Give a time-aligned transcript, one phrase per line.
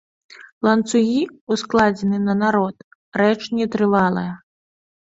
[0.67, 1.19] Ланцугі,
[1.57, 2.75] ускладзеныя на народ,
[3.23, 4.31] рэч нетрывалая.